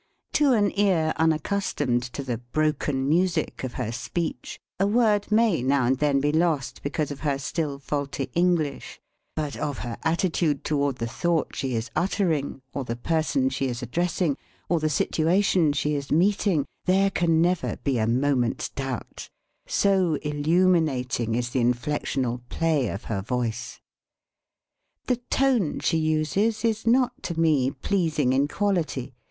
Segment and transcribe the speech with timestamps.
[0.33, 5.85] To an ear unaccustomed to the "broken music" of her speech, a word may now
[5.85, 8.99] and then be lost because of her still faulty English,
[9.35, 13.83] but of her attitude toward the thought she is uttering, or the person she is
[13.83, 14.37] addressing,
[14.67, 19.29] or the situation she is meet ing, there can never be a moment's doubt
[19.67, 23.79] so illuminating is the inflectional play of her voice.
[25.05, 29.13] The tone she uses is not to me pleas ing in quality.